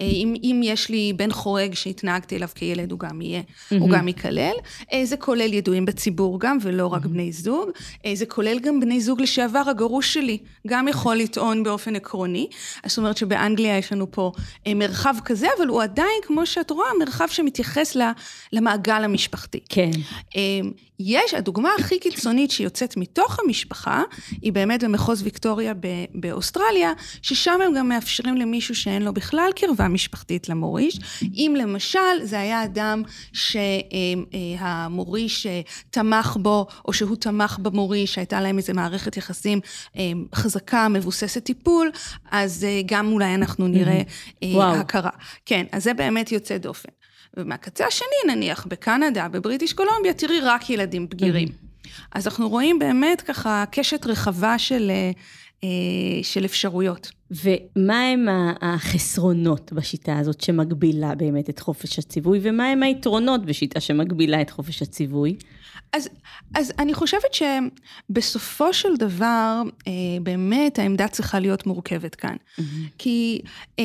אה, 0.00 0.06
אם, 0.06 0.34
אם 0.42 0.60
יש 0.64 0.88
לי 0.88 1.12
בן 1.16 1.32
חורג 1.32 1.74
שהתנהגתי 1.74 2.36
אליו 2.36 2.48
כילד, 2.54 2.90
הוא 2.90 2.98
גם 2.98 3.20
יהיה, 3.20 3.42
הוא 3.70 3.90
גם 3.90 4.08
ייכלל. 4.08 4.54
אה, 4.92 5.04
זה 5.04 5.16
כולל 5.16 5.52
ידועים 5.52 5.84
בציבור 5.84 6.40
גם, 6.40 6.58
ולא 6.60 6.86
רק 6.86 7.06
בני 7.06 7.32
זוג. 7.32 7.70
זה 8.14 8.26
כולל 8.26 8.58
גם 8.58 8.80
בני 8.80 9.00
זוג 9.00 9.20
לשעבר, 9.20 9.62
הגרוש 9.66 10.14
שלי, 10.14 10.38
גם 10.66 10.88
יכול 10.88 11.16
לטעון 11.16 11.62
באופן 11.62 11.96
עקרוני. 11.96 12.48
זאת 12.86 12.98
אומרת 12.98 13.16
שבאנגליה 13.16 13.78
יש 13.78 13.92
לנו 13.92 14.10
פה 14.10 14.32
מרחב 14.68 15.14
כזה, 15.24 15.46
אבל 15.58 15.66
הוא 15.66 15.82
עדיין, 15.82 16.20
כמו 16.22 16.46
שאת 16.46 16.70
רואה, 16.70 16.88
מרחב 16.98 17.26
שמתייחס 17.28 17.81
ל- 17.96 18.10
למעגל 18.52 19.04
המשפחתי. 19.04 19.60
כן. 19.68 19.90
אמ, 20.36 20.72
יש, 21.00 21.34
הדוגמה 21.34 21.70
הכי 21.78 21.98
קיצונית 21.98 22.50
שיוצאת 22.50 22.96
מתוך 22.96 23.38
המשפחה, 23.44 24.02
היא 24.42 24.52
באמת 24.52 24.84
במחוז 24.84 25.22
ויקטוריה 25.22 25.72
באוסטרליה, 26.14 26.92
ששם 27.22 27.58
הם 27.66 27.74
גם 27.74 27.88
מאפשרים 27.88 28.36
למישהו 28.36 28.74
שאין 28.74 29.02
לו 29.02 29.14
בכלל 29.14 29.50
קרבה 29.56 29.88
משפחתית 29.88 30.48
למוריש. 30.48 30.98
אם 31.22 31.54
למשל 31.58 31.98
זה 32.22 32.40
היה 32.40 32.64
אדם 32.64 33.02
שהמוריש 34.32 35.46
אה, 35.46 35.60
תמך 35.90 36.36
בו, 36.40 36.66
או 36.84 36.92
שהוא 36.92 37.16
תמך 37.16 37.58
במוריש, 37.62 38.14
שהייתה 38.14 38.40
להם 38.40 38.58
איזו 38.58 38.72
מערכת 38.74 39.16
יחסים 39.16 39.60
אמ, 39.96 40.24
חזקה, 40.34 40.88
מבוססת 40.88 41.44
טיפול, 41.44 41.90
אז 42.30 42.64
אה, 42.64 42.80
גם 42.86 43.12
אולי 43.12 43.34
אנחנו 43.34 43.68
נראה 43.68 44.02
אה, 44.42 44.48
וואו. 44.54 44.74
הכרה. 44.74 45.10
כן, 45.46 45.64
אז 45.72 45.84
זה 45.84 45.94
באמת 45.94 46.32
יוצא 46.32 46.58
דופן. 46.58 46.88
ומהקצה 47.36 47.86
השני, 47.86 48.34
נניח, 48.34 48.66
בקנדה, 48.66 49.28
בבריטיש 49.28 49.72
קולומביה, 49.72 50.14
תראי 50.14 50.40
רק 50.40 50.70
ילדים 50.70 51.08
בגירים. 51.08 51.48
אז 52.12 52.26
אנחנו 52.26 52.48
רואים 52.48 52.78
באמת 52.78 53.20
ככה 53.20 53.64
קשת 53.70 54.06
רחבה 54.06 54.58
של, 54.58 54.90
אה, 54.90 55.10
אה, 55.64 55.68
של 56.22 56.44
אפשרויות. 56.44 57.10
ומה 57.44 58.00
הם 58.08 58.28
ה- 58.28 58.52
החסרונות 58.60 59.72
בשיטה 59.72 60.18
הזאת 60.18 60.40
שמגבילה 60.40 61.14
באמת 61.14 61.50
את 61.50 61.60
חופש 61.60 61.98
הציווי, 61.98 62.40
ומה 62.42 62.68
הם 62.68 62.82
היתרונות 62.82 63.44
בשיטה 63.44 63.80
שמגבילה 63.80 64.40
את 64.40 64.50
חופש 64.50 64.82
הציווי? 64.82 65.36
אז, 65.92 66.08
אז 66.54 66.72
אני 66.78 66.94
חושבת 66.94 67.34
שבסופו 67.34 68.72
של 68.74 68.96
דבר, 68.98 69.62
אה, 69.86 69.92
באמת 70.22 70.78
העמדה 70.78 71.08
צריכה 71.08 71.40
להיות 71.40 71.66
מורכבת 71.66 72.14
כאן. 72.14 72.36
כי 72.98 73.42
אה, 73.78 73.84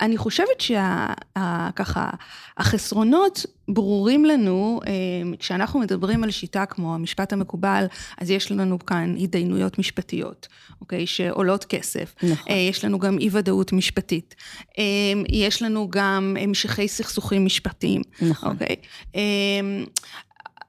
אני 0.00 0.16
חושבת 0.16 0.60
שככה, 0.60 2.10
החסרונות 2.56 3.46
ברורים 3.68 4.24
לנו, 4.24 4.80
אה, 4.86 4.92
כשאנחנו 5.38 5.80
מדברים 5.80 6.24
על 6.24 6.30
שיטה 6.30 6.66
כמו 6.66 6.94
המשפט 6.94 7.32
המקובל, 7.32 7.86
אז 8.18 8.30
יש 8.30 8.52
לנו 8.52 8.78
כאן 8.78 9.14
התדיינויות 9.18 9.78
משפטיות, 9.78 10.48
אוקיי? 10.80 11.06
שעולות 11.06 11.64
כסף. 11.64 12.14
נכון. 12.22 12.52
אה, 12.52 12.56
יש 12.56 12.84
לנו 12.84 12.98
גם 12.98 13.18
אי 13.18 13.28
ודאות 13.32 13.72
משפטית. 13.72 14.34
אה, 14.78 14.84
יש 15.28 15.62
לנו 15.62 15.88
גם 15.90 16.36
המשכי 16.40 16.88
סכסוכים 16.88 17.44
משפטיים. 17.44 18.02
נכון. 18.22 18.50
אוקיי? 18.52 18.76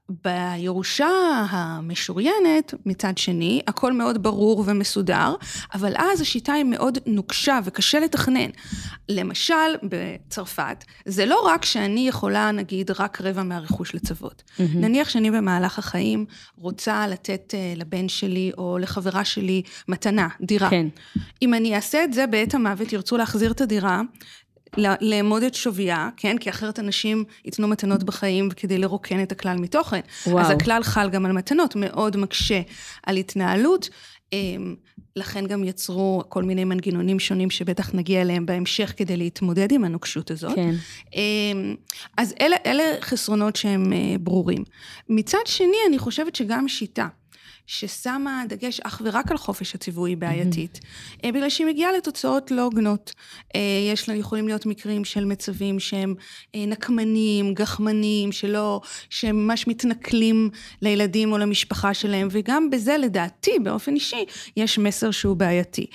בירושה 0.09 1.07
המשוריינת, 1.49 2.73
מצד 2.85 3.17
שני, 3.17 3.61
הכל 3.67 3.93
מאוד 3.93 4.23
ברור 4.23 4.63
ומסודר, 4.65 5.35
אבל 5.73 5.93
אז 5.97 6.21
השיטה 6.21 6.53
היא 6.53 6.63
מאוד 6.63 6.97
נוקשה 7.05 7.59
וקשה 7.63 7.99
לתכנן. 7.99 8.49
למשל, 9.09 9.53
בצרפת, 9.83 10.83
זה 11.05 11.25
לא 11.25 11.41
רק 11.45 11.65
שאני 11.65 12.07
יכולה, 12.07 12.51
נגיד, 12.51 12.91
רק 12.91 13.21
רבע 13.21 13.43
מהרכוש 13.43 13.95
לצוות. 13.95 14.43
נניח 14.59 15.09
שאני 15.09 15.31
במהלך 15.31 15.79
החיים 15.79 16.25
רוצה 16.57 17.07
לתת 17.07 17.53
אה, 17.53 17.73
לבן 17.75 18.09
שלי 18.09 18.51
או 18.57 18.77
לחברה 18.77 19.25
שלי 19.25 19.61
מתנה, 19.87 20.27
דירה. 20.41 20.69
כן. 20.69 20.87
אם 21.41 21.53
אני 21.53 21.75
אעשה 21.75 22.03
את 22.03 22.13
זה 22.13 22.27
בעת 22.27 22.53
המוות, 22.53 22.93
ירצו 22.93 23.17
להחזיר 23.17 23.51
את 23.51 23.61
הדירה, 23.61 24.01
לאמוד 25.01 25.43
את 25.43 25.53
שוויה, 25.53 26.09
כן? 26.17 26.37
כי 26.37 26.49
אחרת 26.49 26.79
אנשים 26.79 27.23
ייתנו 27.45 27.67
מתנות 27.67 28.03
בחיים 28.03 28.49
כדי 28.55 28.77
לרוקן 28.77 29.23
את 29.23 29.31
הכלל 29.31 29.57
מתוכן. 29.57 29.99
וואו. 30.27 30.39
אז 30.39 30.49
הכלל 30.49 30.83
חל 30.83 31.09
גם 31.09 31.25
על 31.25 31.31
מתנות, 31.31 31.75
מאוד 31.75 32.17
מקשה 32.17 32.61
על 33.03 33.17
התנהלות. 33.17 33.89
אמ, 34.33 34.75
לכן 35.15 35.47
גם 35.47 35.63
יצרו 35.63 36.23
כל 36.29 36.43
מיני 36.43 36.63
מנגנונים 36.63 37.19
שונים 37.19 37.49
שבטח 37.49 37.93
נגיע 37.93 38.21
אליהם 38.21 38.45
בהמשך 38.45 38.93
כדי 38.97 39.17
להתמודד 39.17 39.71
עם 39.71 39.83
הנוקשות 39.83 40.31
הזאת. 40.31 40.55
כן. 40.55 40.75
אמ, 41.15 41.75
אז 42.17 42.33
אלה, 42.41 42.55
אלה 42.65 42.83
חסרונות 43.01 43.55
שהם 43.55 43.93
אה, 43.93 44.15
ברורים. 44.19 44.63
מצד 45.09 45.45
שני, 45.45 45.77
אני 45.87 45.99
חושבת 45.99 46.35
שגם 46.35 46.67
שיטה 46.67 47.07
ששמה 47.67 48.43
דגש 48.49 48.79
אך 48.79 49.01
ורק 49.05 49.31
על 49.31 49.37
חופש 49.37 49.75
הציווי 49.75 50.11
היא 50.11 50.17
בעייתית, 50.17 50.79
אה, 51.23 51.31
בגלל 51.31 51.49
שהיא 51.49 51.67
מגיעה 51.67 51.91
לתוצאות 51.91 52.51
לא 52.51 52.61
הוגנות. 52.61 53.13
אה, 53.55 53.61
יש 53.93 54.09
לה, 54.09 54.15
יכולים 54.15 54.47
להיות 54.47 54.65
מקרים 54.65 55.05
של 55.05 55.25
מצבים 55.25 55.79
שהם 55.79 56.15
אה, 56.55 56.65
נקמניים, 56.65 57.53
גחמניים, 57.53 58.31
שלא, 58.31 58.81
שהם 59.09 59.47
ממש 59.47 59.67
מתנכלים 59.67 60.49
לילדים 60.81 61.31
או 61.31 61.37
למשפחה 61.37 61.93
שלהם, 61.93 62.27
וגם 62.31 62.69
בזה 62.69 62.97
לדעתי, 62.97 63.59
באופן 63.63 63.95
אישי, 63.95 64.25
יש 64.57 64.79
מסר 64.79 65.11
שהוא 65.11 65.35
בעייתי. 65.35 65.85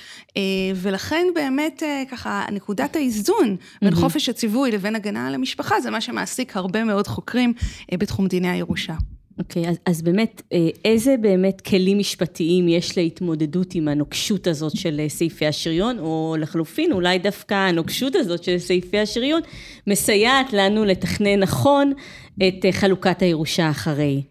ולכן 0.76 1.26
באמת 1.34 1.82
ככה, 2.10 2.44
נקודת 2.52 2.96
האיזון 2.96 3.56
בין 3.82 3.94
חופש 3.94 4.28
הציווי 4.28 4.70
לבין 4.70 4.96
הגנה 4.96 5.26
על 5.26 5.34
המשפחה, 5.34 5.80
זה 5.80 5.90
מה 5.90 6.00
שמעסיק 6.00 6.56
הרבה 6.56 6.84
מאוד 6.84 7.06
חוקרים 7.06 7.52
בתחום 7.94 8.26
דיני 8.26 8.50
הירושה. 8.50 8.94
אוקיי, 9.38 9.68
אז, 9.68 9.78
אז 9.86 10.02
באמת, 10.02 10.42
אה, 10.52 10.68
איזה 10.84 11.14
באמת 11.20 11.60
כלים 11.60 11.98
משפטיים 11.98 12.68
יש 12.68 12.98
להתמודדות 12.98 13.74
עם 13.74 13.88
הנוקשות 13.88 14.46
הזאת 14.46 14.76
של 14.76 15.00
אה, 15.00 15.08
סעיפי 15.08 15.46
השריון, 15.46 15.98
או 15.98 16.36
לחלופין, 16.38 16.92
אולי 16.92 17.18
דווקא 17.18 17.54
הנוקשות 17.54 18.14
הזאת 18.14 18.44
של 18.44 18.58
סעיפי 18.58 18.98
השריון 18.98 19.40
מסייעת 19.86 20.52
לנו 20.52 20.84
לתכנן 20.84 21.40
נכון 21.40 21.92
את 22.36 22.64
אה, 22.64 22.72
חלוקת 22.72 23.22
הירושה 23.22 23.70
אחרי. 23.70 24.22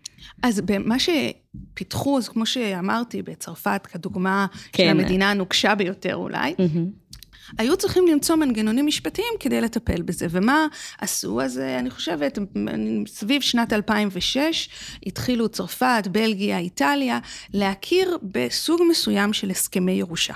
אז 0.43 0.61
במה 0.61 0.95
שפיתחו, 0.99 2.17
אז 2.17 2.29
כמו 2.29 2.45
שאמרתי, 2.45 3.21
בצרפת, 3.21 3.87
כדוגמה 3.91 4.45
כן. 4.71 4.83
של 4.83 4.89
המדינה 4.89 5.31
הנוקשה 5.31 5.75
ביותר 5.75 6.15
אולי, 6.15 6.53
היו 7.57 7.77
צריכים 7.77 8.07
למצוא 8.07 8.35
מנגנונים 8.35 8.85
משפטיים 8.85 9.33
כדי 9.39 9.61
לטפל 9.61 10.01
בזה. 10.01 10.27
ומה 10.29 10.67
עשו? 11.01 11.41
אז 11.41 11.59
אה, 11.59 11.79
אני 11.79 11.89
חושבת, 11.89 12.39
סביב 13.07 13.41
שנת 13.41 13.73
2006, 13.73 14.69
התחילו 15.05 15.49
צרפת, 15.49 16.07
בלגיה, 16.11 16.57
איטליה, 16.57 17.19
להכיר 17.53 18.17
בסוג 18.23 18.81
מסוים 18.89 19.33
של 19.33 19.49
הסכמי 19.49 19.91
ירושה. 19.91 20.33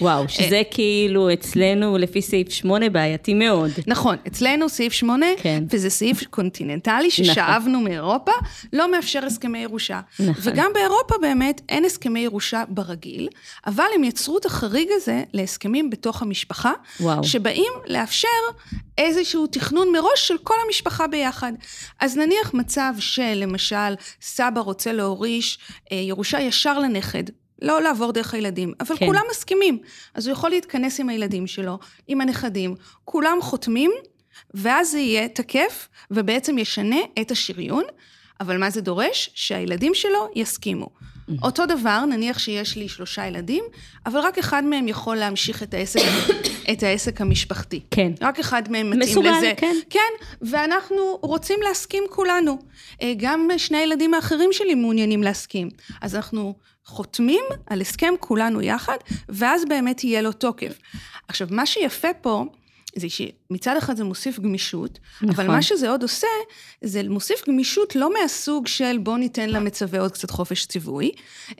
וואו, 0.00 0.28
שזה 0.28 0.62
כאילו 0.70 1.32
אצלנו 1.32 1.98
לפי 1.98 2.22
סעיף 2.22 2.50
8 2.50 2.90
בעייתי 2.90 3.34
מאוד. 3.34 3.70
נכון, 3.86 4.16
אצלנו 4.26 4.68
סעיף 4.68 4.92
8, 4.92 5.26
כן. 5.42 5.64
וזה 5.70 5.90
סעיף 5.90 6.24
קונטיננטלי 6.24 7.10
ששאבנו 7.10 7.80
מאירופה, 7.80 8.32
לא 8.72 8.90
מאפשר 8.90 9.24
הסכמי 9.24 9.58
ירושה. 9.58 10.00
נכון. 10.20 10.52
וגם 10.52 10.70
באירופה 10.74 11.14
באמת 11.20 11.60
אין 11.68 11.84
הסכמי 11.84 12.20
ירושה 12.20 12.64
ברגיל, 12.68 13.28
אבל 13.66 13.84
הם 13.94 14.04
יצרו 14.04 14.38
את 14.38 14.46
החריג 14.46 14.88
הזה 14.92 15.22
להסכמים 15.32 15.90
בתוך 15.90 16.22
המשפחה, 16.22 16.72
וואו. 17.00 17.24
שבאים 17.24 17.72
לאפשר 17.86 18.28
איזשהו 18.98 19.46
תכנון 19.46 19.92
מראש 19.92 20.28
של 20.28 20.38
כל 20.42 20.54
המשפחה 20.66 21.06
ביחד. 21.06 21.52
אז 22.00 22.16
נניח 22.16 22.54
מצב 22.54 22.92
שלמשל 22.98 23.94
סבא 24.22 24.60
רוצה 24.60 24.92
להוריש 24.92 25.58
אה, 25.92 25.96
ירושה 25.96 26.40
ישר 26.40 26.78
לנכד. 26.78 27.24
לא 27.62 27.82
לעבור 27.82 28.12
דרך 28.12 28.34
הילדים, 28.34 28.72
אבל 28.80 28.96
כן. 28.96 29.06
כולם 29.06 29.22
מסכימים. 29.30 29.78
אז 30.14 30.26
הוא 30.26 30.32
יכול 30.32 30.50
להתכנס 30.50 31.00
עם 31.00 31.08
הילדים 31.08 31.46
שלו, 31.46 31.78
עם 32.08 32.20
הנכדים, 32.20 32.74
כולם 33.04 33.38
חותמים, 33.40 33.90
ואז 34.54 34.90
זה 34.90 34.98
יהיה 34.98 35.28
תקף, 35.28 35.88
ובעצם 36.10 36.58
ישנה 36.58 37.00
את 37.20 37.30
השריון, 37.30 37.84
אבל 38.40 38.58
מה 38.58 38.70
זה 38.70 38.80
דורש? 38.80 39.30
שהילדים 39.34 39.94
שלו 39.94 40.28
יסכימו. 40.34 40.88
אותו 41.42 41.66
דבר, 41.66 42.04
נניח 42.04 42.38
שיש 42.38 42.76
לי 42.76 42.88
שלושה 42.88 43.26
ילדים, 43.26 43.64
אבל 44.06 44.20
רק 44.20 44.38
אחד 44.38 44.64
מהם 44.64 44.88
יכול 44.88 45.16
להמשיך 45.16 45.62
את 45.62 45.74
העסק, 45.74 46.00
את 46.72 46.82
העסק 46.82 47.20
המשפחתי. 47.20 47.80
כן. 47.90 48.12
רק 48.20 48.38
אחד 48.38 48.70
מהם 48.70 48.90
מתאים 48.90 49.10
מסוגל, 49.10 49.30
לזה. 49.36 49.52
כן. 49.56 49.76
כן, 49.90 50.24
ואנחנו 50.42 51.18
רוצים 51.22 51.58
להסכים 51.68 52.04
כולנו. 52.10 52.58
אה, 53.02 53.12
גם 53.16 53.48
שני 53.56 53.78
הילדים 53.78 54.14
האחרים 54.14 54.52
שלי 54.52 54.74
מעוניינים 54.74 55.22
להסכים. 55.22 55.68
אז 56.00 56.16
אנחנו 56.16 56.54
חותמים 56.88 57.44
על 57.66 57.80
הסכם 57.80 58.14
כולנו 58.20 58.62
יחד, 58.62 58.96
ואז 59.28 59.64
באמת 59.68 60.04
יהיה 60.04 60.22
לו 60.22 60.32
תוקף. 60.32 60.78
עכשיו, 61.28 61.48
מה 61.50 61.66
שיפה 61.66 62.08
פה, 62.20 62.44
זה 62.96 63.06
שמצד 63.08 63.74
אחד 63.78 63.96
זה 63.96 64.04
מוסיף 64.04 64.38
גמישות, 64.40 64.98
נכון. 65.22 65.30
אבל 65.44 65.46
מה 65.46 65.62
שזה 65.62 65.90
עוד 65.90 66.02
עושה, 66.02 66.26
זה 66.82 67.02
מוסיף 67.08 67.48
גמישות 67.48 67.96
לא 67.96 68.10
מהסוג 68.22 68.66
של 68.66 68.98
בוא 68.98 69.18
ניתן 69.18 69.50
למצווה 69.50 70.00
עוד 70.00 70.12
קצת 70.12 70.30
חופש 70.30 70.66
ציווי, 70.66 71.10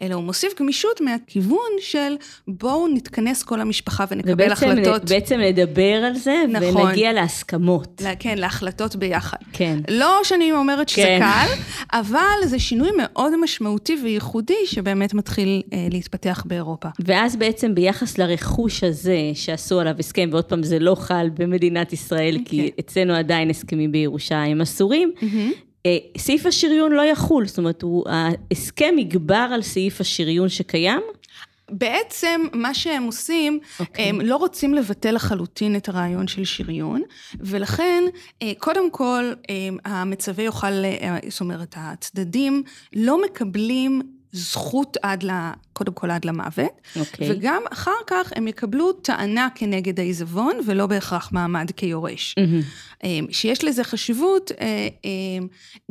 אלא 0.02 0.14
הוא 0.14 0.25
מוסיף 0.25 0.58
גמישות 0.61 1.00
מהכיוון 1.00 1.58
של 1.80 2.14
בואו 2.49 2.88
נתכנס 2.88 3.42
כל 3.42 3.61
המשפחה 3.61 4.04
ונקבל 4.11 4.32
ובעצם 4.32 4.52
החלטות. 4.70 5.04
בעצם 5.11 5.38
לדבר 5.38 5.82
על 6.06 6.14
זה, 6.16 6.42
נכון. 6.49 6.76
ונגיע 6.87 7.12
להסכמות. 7.12 8.00
לה- 8.04 8.16
כן, 8.16 8.38
להחלטות 8.38 8.97
ביחד. 8.97 9.37
כן. 9.52 9.78
לא 9.90 10.20
שאני 10.25 10.52
אומרת 10.52 10.88
שזה 10.88 11.02
כן. 11.02 11.20
קל, 11.20 11.54
אבל 11.92 12.18
זה 12.47 12.58
שינוי 12.58 12.90
מאוד 12.99 13.37
משמעותי 13.42 13.97
וייחודי 14.04 14.66
שבאמת 14.66 15.14
מתחיל 15.14 15.62
אה, 15.73 15.87
להתפתח 15.90 16.42
באירופה. 16.47 16.88
ואז 17.04 17.37
בעצם 17.37 17.75
ביחס 17.75 18.18
לרכוש 18.18 18.85
הזה 18.85 19.18
שעשו 19.35 19.80
עליו 19.80 19.94
הסכם, 19.99 20.28
ועוד 20.32 20.44
פעם 20.44 20.62
זה 20.62 20.78
לא 20.78 20.94
חל 20.94 21.27
במדינת 21.35 21.92
ישראל, 21.92 22.38
כי 22.44 22.70
כן. 22.70 22.76
אצלנו 22.80 23.14
עדיין 23.14 23.50
הסכמים 23.50 23.92
בירושה 23.92 24.42
הם 24.42 24.61
אסורים, 24.61 25.12
אה, 25.87 25.97
סעיף 26.18 26.47
השריון 26.47 26.92
לא 26.92 27.02
יחול, 27.02 27.47
זאת 27.47 27.58
אומרת, 27.58 27.82
הוא, 27.82 28.04
ההסכם 28.08 28.94
יגבר 28.99 29.49
על 29.52 29.62
סעיף 29.62 30.00
השריון 30.00 30.49
שקיים? 30.49 31.00
בעצם 31.70 32.40
מה 32.52 32.75
שהם 32.75 33.02
עושים, 33.02 33.58
אוקיי. 33.80 34.04
הם 34.04 34.20
לא 34.20 34.37
רוצים 34.37 34.75
לבטל 34.75 35.14
לחלוטין 35.14 35.76
את 35.76 35.88
הרעיון 35.88 36.28
של 36.28 36.44
שריון, 36.44 37.02
ולכן 37.40 38.04
אה, 38.42 38.52
קודם 38.58 38.90
כל 38.90 39.32
אה, 39.50 39.68
המצווה 39.85 40.44
יוכל, 40.44 40.73
זאת 41.28 41.40
אומרת 41.40 41.75
הצדדים 41.78 42.62
לא 42.92 43.23
מקבלים 43.23 44.17
זכות 44.32 44.97
עד 45.02 45.23
ל... 45.23 45.30
קודם 45.73 45.92
כל 45.92 46.11
עד 46.11 46.25
למוות, 46.25 46.80
אוקיי. 47.00 47.32
וגם 47.32 47.62
אחר 47.73 47.90
כך 48.06 48.32
הם 48.37 48.49
יקבלו 48.49 48.92
טענה 48.92 49.49
כנגד 49.54 50.00
העיזבון 50.00 50.61
ולא 50.66 50.87
בהכרח 50.87 51.32
מעמד 51.32 51.70
כיורש. 51.76 52.35
אה, 53.04 53.18
שיש 53.30 53.64
לזה 53.64 53.85
חשיבות 53.85 54.52
אה, 54.61 54.66
אה, 55.04 55.11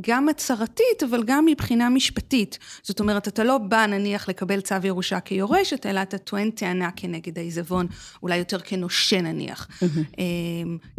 גם 0.01 0.29
הצהרתית, 0.29 1.03
אבל 1.09 1.23
גם 1.23 1.45
מבחינה 1.45 1.89
משפטית. 1.89 2.57
זאת 2.83 2.99
אומרת, 2.99 3.27
אתה 3.27 3.43
לא 3.43 3.57
בא 3.57 3.85
נניח 3.85 4.29
לקבל 4.29 4.61
צו 4.61 4.75
ירושה 4.83 5.19
כיורש, 5.19 5.73
אלא 5.85 6.01
אתה 6.01 6.17
טוען 6.17 6.49
טענה 6.51 6.89
כנגד 6.95 7.37
העיזבון, 7.39 7.87
אולי 8.23 8.37
יותר 8.37 8.59
כנושה 8.59 9.21
נניח. 9.21 9.67
אה, 9.81 9.87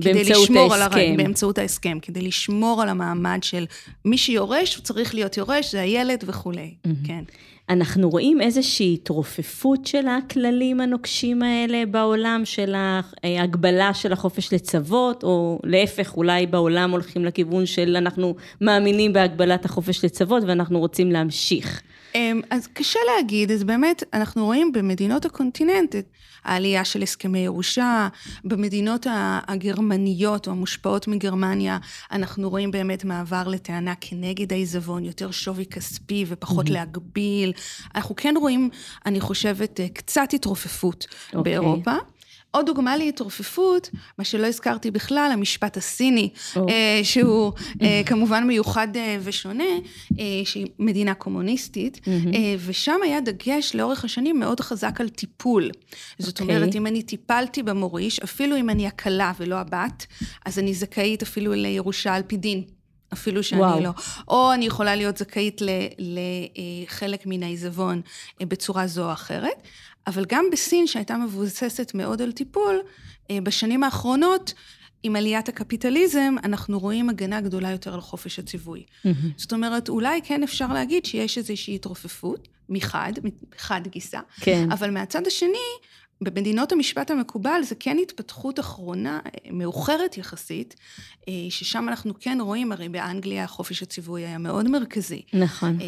כדי 0.01 0.13
באמצעות 0.15 0.43
לשמור 0.51 0.75
על 0.75 0.83
הר- 0.83 0.95
ההסכם. 0.95 1.17
באמצעות 1.17 1.59
ההסכם, 1.59 1.99
כדי 2.03 2.21
לשמור 2.21 2.83
על 2.83 2.89
המעמד 2.89 3.39
של 3.43 3.67
מי 4.05 4.19
שיורש, 4.19 4.77
הוא 4.77 4.85
צריך 4.85 5.15
להיות 5.15 5.37
יורש, 5.37 5.73
זה 5.73 5.81
הילד 5.81 6.25
וכולי. 6.27 6.75
כן. 7.07 7.25
אנחנו 7.71 8.11
רואים 8.11 8.41
איזושהי 8.41 8.95
התרופפות 8.95 9.87
של 9.87 10.07
הכללים 10.09 10.81
הנוקשים 10.81 11.43
האלה 11.43 11.87
בעולם, 11.87 12.43
של 12.45 12.75
ההגבלה 13.25 13.95
של 13.95 14.13
החופש 14.13 14.53
לצוות, 14.53 15.23
או 15.23 15.61
להפך, 15.65 16.17
אולי 16.17 16.47
בעולם 16.47 16.91
הולכים 16.91 17.25
לכיוון 17.25 17.67
של 17.67 17.97
אנחנו 17.97 18.35
מאמינים 18.61 19.13
בהגבלת 19.13 19.65
החופש 19.65 20.05
לצוות 20.05 20.43
ואנחנו 20.47 20.79
רוצים 20.79 21.13
להמשיך. 21.13 21.83
אמ, 22.15 22.41
אז 22.51 22.67
קשה 22.67 22.99
להגיד, 23.07 23.51
אז 23.51 23.65
באמת, 23.65 24.03
אנחנו 24.13 24.45
רואים 24.45 24.73
במדינות 24.73 25.25
הקונטיננט 25.25 25.97
את 25.97 26.07
העלייה 26.45 26.85
של 26.85 27.03
הסכמי 27.03 27.39
ירושה, 27.39 28.09
במדינות 28.45 29.07
הגרמניות 29.49 30.47
או 30.47 30.53
המושפעות 30.53 31.09
מגרמניה, 31.09 31.79
אנחנו 32.13 32.51
רואים 32.51 32.71
באמת 32.71 33.05
מעבר 33.05 33.49
לטענה 33.49 33.95
כנגד 34.01 34.53
העיזבון, 34.53 35.05
יותר 35.05 35.31
שווי 35.31 35.67
כספי 35.67 36.25
ופחות 36.29 36.71
להגביל. 36.71 37.53
אנחנו 37.95 38.17
כן 38.17 38.35
רואים, 38.37 38.71
אני 39.07 39.21
חושבת, 39.21 39.81
אה, 39.81 39.89
קצת 39.89 40.29
התרופפות 40.35 41.07
אוקיי. 41.35 41.43
באירופה. 41.43 41.93
עוד 42.51 42.67
דוגמה 42.67 42.97
להתרופפות, 42.97 43.91
מה 44.19 44.25
שלא 44.25 44.47
הזכרתי 44.47 44.91
בכלל, 44.91 45.31
המשפט 45.33 45.77
הסיני. 45.77 46.31
אה, 46.57 47.01
שהוא 47.03 47.53
אה, 47.83 48.03
כמובן 48.07 48.47
מיוחד 48.47 48.89
ושונה, 49.21 49.65
שהיא 50.45 50.67
מדינה 50.79 51.15
קומוניסטית, 51.15 52.01
אה, 52.09 52.55
ושם 52.67 52.97
היה 53.05 53.21
דגש 53.21 53.75
לאורך 53.75 54.05
השנים 54.05 54.41
מאוד 54.41 54.61
חזק 54.61 55.01
על 55.01 55.09
טיפול. 55.09 55.71
זאת 56.19 56.41
אוקיי. 56.41 56.57
אומרת, 56.57 56.75
אם 56.75 56.87
אני 56.87 57.03
טיפלתי 57.03 57.63
במוריש, 57.63 58.21
אפילו 58.21 58.57
אם 58.57 58.71
אני 58.71 58.87
הכלה 58.87 59.33
ולא 59.41 59.57
הבת, 59.57 60.07
אז 60.47 60.59
אני 60.59 60.75
זכאית 60.75 61.23
אפילו 61.23 61.53
לירושה 61.53 62.15
על 62.15 62.23
פי 62.27 62.37
דין. 62.37 62.78
אפילו 63.13 63.43
שאני 63.43 63.61
וואו. 63.61 63.81
לא. 63.81 63.91
או 64.29 64.53
אני 64.55 64.67
יכולה 64.67 64.97
להיות 64.97 65.17
זכאית 65.17 65.61
לחלק 65.99 67.23
מן 67.27 67.43
העיזבון 67.43 68.01
אה, 68.41 68.47
בצורה 68.47 68.87
זו 68.87 69.07
או 69.07 69.13
אחרת. 69.13 69.63
אבל 70.07 70.25
גם 70.29 70.45
בסין, 70.53 70.87
שהייתה 70.87 71.17
מבוססת 71.17 71.93
מאוד 71.95 72.23
על 72.23 72.33
טיפול, 72.33 72.81
אה, 73.31 73.39
בשנים 73.43 73.85
האחרונות, 73.85 74.55
עם 75.03 75.17
עליית 75.17 75.49
הקפיטליזם, 75.49 76.35
אנחנו 76.45 76.79
רואים 76.79 77.11
הגנה 77.11 77.41
גדולה 77.41 77.71
יותר 77.71 77.95
על 77.95 78.01
חופש 78.01 78.39
הציווי. 78.39 78.85
זאת 79.37 79.53
אומרת, 79.53 79.89
אולי 79.89 80.21
כן 80.25 80.43
אפשר 80.43 80.73
להגיד 80.73 81.05
שיש 81.05 81.39
איזושהי 81.39 81.75
התרופפות, 81.75 82.49
מחד, 82.69 83.13
מחד 83.55 83.81
גיסה, 83.87 84.21
כן. 84.41 84.73
אבל 84.73 84.91
מהצד 84.91 85.27
השני, 85.27 85.69
במדינות 86.21 86.73
המשפט 86.73 87.11
המקובל 87.11 87.61
זה 87.63 87.75
כן 87.75 87.97
התפתחות 88.03 88.61
אחרונה, 88.61 89.21
אה, 89.27 89.51
מאוחרת 89.53 90.19
יחסית, 90.19 90.75
אה, 91.29 91.33
ששם 91.51 91.89
אנחנו 91.89 92.15
כן 92.21 92.39
רואים, 92.41 92.73
הרי 92.73 92.89
באנגליה 92.89 93.47
חופש 93.47 93.83
הציווי 93.83 94.27
היה 94.27 94.39
מאוד 94.39 94.69
מרכזי. 94.69 95.23
נכון. 95.33 95.79
אה, 95.81 95.87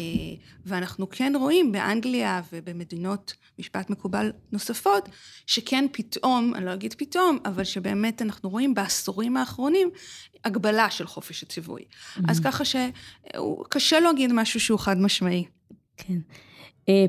ואנחנו 0.65 1.09
כן 1.09 1.33
רואים 1.35 1.71
באנגליה 1.71 2.41
ובמדינות 2.53 3.33
משפט 3.59 3.89
מקובל 3.89 4.31
נוספות, 4.51 5.09
שכן 5.47 5.85
פתאום, 5.91 6.55
אני 6.55 6.65
לא 6.65 6.73
אגיד 6.73 6.93
פתאום, 6.93 7.37
אבל 7.45 7.63
שבאמת 7.63 8.21
אנחנו 8.21 8.49
רואים 8.49 8.73
בעשורים 8.73 9.37
האחרונים 9.37 9.89
הגבלה 10.45 10.89
של 10.89 11.07
חופש 11.07 11.43
הציווי. 11.43 11.81
אז 12.27 12.39
ככה 12.39 12.63
שקשה 12.65 13.99
להגיד 13.99 14.33
משהו 14.33 14.59
שהוא 14.59 14.79
חד 14.79 14.97
משמעי. 14.97 15.45
כן. 15.97 16.17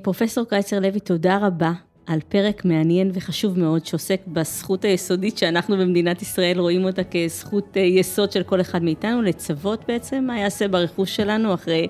פרופסור 0.02 0.44
קרייצר 0.44 0.80
לוי, 0.80 1.00
תודה 1.00 1.38
רבה 1.38 1.72
על 2.06 2.20
פרק 2.28 2.64
מעניין 2.64 3.10
וחשוב 3.14 3.58
מאוד 3.58 3.86
שעוסק 3.86 4.20
בזכות 4.26 4.84
היסודית 4.84 5.38
שאנחנו 5.38 5.76
במדינת 5.76 6.22
ישראל 6.22 6.58
רואים 6.58 6.84
אותה 6.84 7.02
כזכות 7.04 7.76
אה, 7.76 7.82
יסוד 7.82 8.32
של 8.32 8.42
כל 8.42 8.60
אחד 8.60 8.82
מאיתנו, 8.82 9.22
לצוות 9.22 9.84
בעצם 9.88 10.24
מה 10.26 10.38
יעשה 10.38 10.68
ברכוש 10.68 11.16
שלנו 11.16 11.54
אחרי 11.54 11.88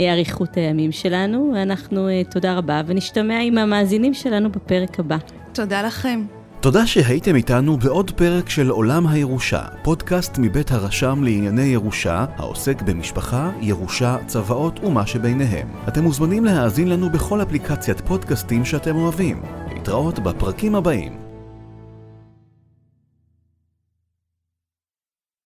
אה, 0.00 0.12
אריכות 0.12 0.56
הימים 0.56 0.92
שלנו. 0.92 1.52
ואנחנו, 1.54 2.08
אה, 2.08 2.22
תודה 2.30 2.54
רבה, 2.54 2.82
ונשתמע 2.86 3.40
עם 3.40 3.58
המאזינים 3.58 4.14
שלנו 4.14 4.50
בפרק 4.52 5.00
הבא. 5.00 5.16
תודה 5.52 5.82
לכם. 5.82 6.39
תודה 6.62 6.86
שהייתם 6.86 7.36
איתנו 7.36 7.76
בעוד 7.76 8.10
פרק 8.10 8.48
של 8.48 8.70
עולם 8.70 9.06
הירושה, 9.06 9.62
פודקאסט 9.82 10.38
מבית 10.38 10.72
הרשם 10.72 11.24
לענייני 11.24 11.62
ירושה, 11.62 12.24
העוסק 12.36 12.82
במשפחה, 12.82 13.50
ירושה, 13.60 14.16
צוואות 14.26 14.80
ומה 14.84 15.06
שביניהם. 15.06 15.68
אתם 15.88 16.02
מוזמנים 16.02 16.44
להאזין 16.44 16.88
לנו 16.88 17.10
בכל 17.10 17.42
אפליקציית 17.42 18.00
פודקאסטים 18.00 18.64
שאתם 18.64 18.96
אוהבים. 18.96 19.42
להתראות 19.72 20.18
בפרקים 20.18 20.74
הבאים. 20.74 21.29